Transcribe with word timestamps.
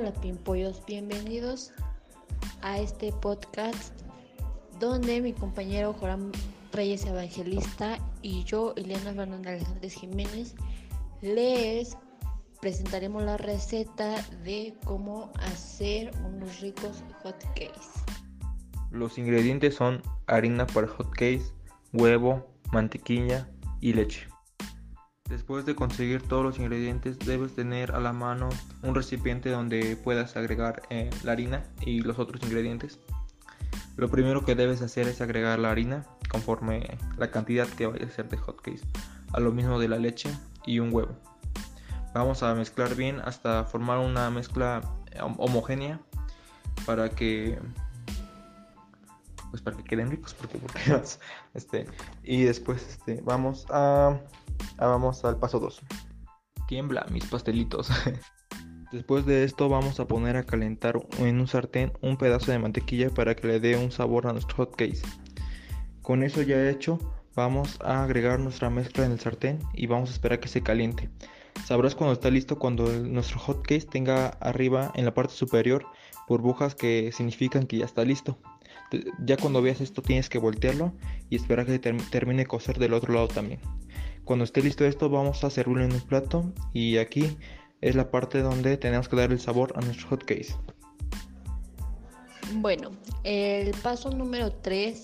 Hola 0.00 0.14
Pimpollos, 0.14 0.82
bienvenidos 0.86 1.74
a 2.62 2.78
este 2.78 3.12
podcast 3.12 3.92
donde 4.78 5.20
mi 5.20 5.34
compañero 5.34 5.92
Joram 5.92 6.32
Reyes 6.72 7.04
Evangelista 7.04 7.98
y 8.22 8.42
yo, 8.44 8.72
Eliana 8.76 9.12
Fernanda 9.12 9.50
Alejandres 9.50 9.92
Jiménez, 9.92 10.54
les 11.20 11.98
presentaremos 12.62 13.24
la 13.24 13.36
receta 13.36 14.16
de 14.42 14.74
cómo 14.86 15.30
hacer 15.34 16.12
unos 16.24 16.60
ricos 16.62 17.04
hot 17.22 17.36
cakes. 17.48 18.00
Los 18.90 19.18
ingredientes 19.18 19.74
son 19.74 20.00
harina 20.28 20.66
para 20.66 20.88
hot 20.88 21.10
cakes, 21.10 21.52
huevo, 21.92 22.48
mantequilla 22.72 23.50
y 23.82 23.92
leche. 23.92 24.26
Después 25.40 25.64
de 25.64 25.74
conseguir 25.74 26.20
todos 26.20 26.44
los 26.44 26.58
ingredientes 26.58 27.18
debes 27.18 27.54
tener 27.54 27.92
a 27.92 27.98
la 27.98 28.12
mano 28.12 28.50
un 28.82 28.94
recipiente 28.94 29.48
donde 29.48 29.96
puedas 29.96 30.36
agregar 30.36 30.82
eh, 30.90 31.08
la 31.24 31.32
harina 31.32 31.64
y 31.80 32.02
los 32.02 32.18
otros 32.18 32.42
ingredientes. 32.42 33.00
Lo 33.96 34.10
primero 34.10 34.44
que 34.44 34.54
debes 34.54 34.82
hacer 34.82 35.08
es 35.08 35.22
agregar 35.22 35.58
la 35.58 35.70
harina 35.70 36.04
conforme 36.30 36.98
la 37.16 37.30
cantidad 37.30 37.66
que 37.66 37.86
vaya 37.86 38.04
a 38.04 38.10
ser 38.10 38.28
de 38.28 38.36
hotcakes, 38.36 38.82
a 39.32 39.40
lo 39.40 39.50
mismo 39.50 39.80
de 39.80 39.88
la 39.88 39.96
leche 39.96 40.30
y 40.66 40.78
un 40.78 40.92
huevo. 40.92 41.16
Vamos 42.12 42.42
a 42.42 42.54
mezclar 42.54 42.94
bien 42.94 43.20
hasta 43.24 43.64
formar 43.64 43.98
una 43.98 44.30
mezcla 44.30 44.82
eh, 45.10 45.20
homogénea 45.22 46.00
para 46.84 47.08
que 47.08 47.58
pues 49.48 49.62
para 49.62 49.78
que 49.78 49.84
queden 49.84 50.10
ricos 50.10 50.34
porque, 50.34 50.58
porque 50.58 51.02
este 51.54 51.86
y 52.22 52.42
después 52.42 52.86
este 52.86 53.22
vamos 53.22 53.66
a 53.70 54.20
vamos 54.86 55.24
al 55.24 55.36
paso 55.38 55.60
2. 55.60 55.80
Tiembla 56.66 57.06
mis 57.10 57.24
pastelitos. 57.26 57.90
Después 58.92 59.24
de 59.24 59.44
esto 59.44 59.68
vamos 59.68 60.00
a 60.00 60.06
poner 60.06 60.36
a 60.36 60.42
calentar 60.42 61.00
en 61.18 61.38
un 61.38 61.46
sartén 61.46 61.92
un 62.00 62.16
pedazo 62.16 62.50
de 62.50 62.58
mantequilla 62.58 63.10
para 63.10 63.36
que 63.36 63.46
le 63.46 63.60
dé 63.60 63.76
un 63.76 63.92
sabor 63.92 64.26
a 64.26 64.32
nuestro 64.32 64.56
hot 64.56 64.74
cake. 64.74 65.00
Con 66.02 66.24
eso 66.24 66.42
ya 66.42 66.68
hecho, 66.68 66.98
vamos 67.36 67.78
a 67.84 68.02
agregar 68.02 68.40
nuestra 68.40 68.68
mezcla 68.68 69.06
en 69.06 69.12
el 69.12 69.20
sartén 69.20 69.60
y 69.74 69.86
vamos 69.86 70.10
a 70.10 70.12
esperar 70.14 70.40
que 70.40 70.48
se 70.48 70.62
caliente. 70.62 71.08
Sabrás 71.64 71.94
cuando 71.94 72.14
está 72.14 72.30
listo 72.30 72.58
cuando 72.58 72.90
nuestro 72.90 73.38
hot 73.38 73.62
cake 73.62 73.88
tenga 73.88 74.28
arriba 74.40 74.90
en 74.94 75.04
la 75.04 75.14
parte 75.14 75.34
superior 75.34 75.86
burbujas 76.26 76.74
que 76.74 77.12
significan 77.12 77.66
que 77.66 77.78
ya 77.78 77.84
está 77.84 78.04
listo. 78.04 78.38
Ya 79.24 79.36
cuando 79.36 79.62
veas 79.62 79.80
esto 79.80 80.02
tienes 80.02 80.28
que 80.28 80.38
voltearlo 80.38 80.92
y 81.28 81.36
esperar 81.36 81.66
que 81.66 81.78
termine 81.78 82.42
de 82.42 82.46
cocer 82.46 82.78
del 82.78 82.94
otro 82.94 83.14
lado 83.14 83.28
también. 83.28 83.60
Cuando 84.30 84.44
esté 84.44 84.62
listo 84.62 84.84
esto 84.84 85.10
vamos 85.10 85.42
a 85.42 85.50
servirlo 85.50 85.82
en 85.82 85.92
un 85.92 86.00
plato 86.02 86.52
y 86.72 86.98
aquí 86.98 87.36
es 87.80 87.96
la 87.96 88.12
parte 88.12 88.42
donde 88.42 88.76
tenemos 88.76 89.08
que 89.08 89.16
dar 89.16 89.32
el 89.32 89.40
sabor 89.40 89.72
a 89.74 89.80
nuestro 89.80 90.06
hot 90.10 90.24
case. 90.24 90.54
Bueno, 92.52 92.92
el 93.24 93.72
paso 93.82 94.08
número 94.08 94.52
3 94.52 95.02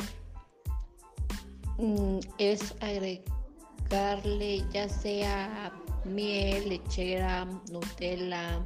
mm, 1.79 2.19
es 2.39 2.73
agregarle 2.81 4.63
ya 4.73 4.89
sea 4.89 5.73
miel, 6.05 6.69
lechera, 6.69 7.47
Nutella, 7.73 8.65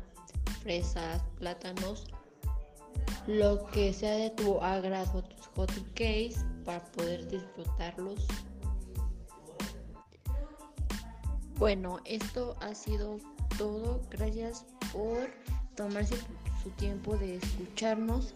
fresas, 0.62 1.22
plátanos, 1.38 2.05
lo 3.27 3.66
que 3.69 3.94
sea 3.94 4.12
de 4.12 4.28
tu 4.28 4.61
agrado, 4.61 5.22
tus 5.22 5.47
hot 5.56 5.72
cakes 5.94 6.37
para 6.66 6.84
poder 6.93 7.26
disfrutarlos 7.28 8.26
Bueno, 11.60 11.98
esto 12.06 12.56
ha 12.62 12.75
sido 12.75 13.19
todo. 13.59 14.00
Gracias 14.10 14.65
por 14.94 15.28
tomarse 15.76 16.16
su 16.62 16.71
tiempo 16.71 17.19
de 17.19 17.37
escucharnos. 17.37 18.32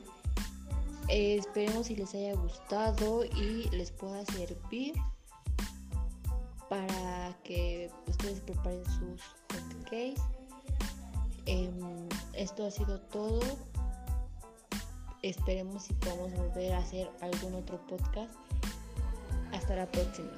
Eh, 1.09 1.37
esperemos 1.37 1.87
si 1.87 1.97
les 1.97 2.15
haya 2.15 2.35
gustado 2.35 3.25
y 3.25 3.71
les 3.71 3.91
pueda 3.93 4.27
servir 4.27 4.93
para 6.69 7.35
que 7.45 7.91
ustedes 8.07 8.41
preparen 8.41 8.85
sus 8.85 9.23
cupcakes. 9.49 10.21
Em, 11.47 12.07
esto 12.35 12.67
ha 12.67 12.71
sido 12.71 13.01
todo. 13.01 13.41
Esperemos 15.23 15.85
si 15.85 15.95
podemos 15.95 16.31
volver 16.35 16.75
a 16.75 16.79
hacer 16.81 17.11
algún 17.23 17.55
otro 17.55 17.81
podcast. 17.87 18.35
Hasta 19.51 19.77
la 19.77 19.91
próxima. 19.91 20.31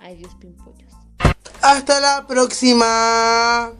Adiós, 0.00 0.34
pimpollos. 0.36 1.03
Hasta 1.64 1.98
la 1.98 2.26
próxima. 2.26 3.72